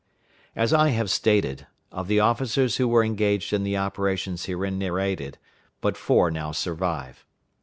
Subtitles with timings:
[0.55, 5.37] As I have stated, of the officers who were engaged in the operations herein narrated,
[5.79, 7.23] but four now survive.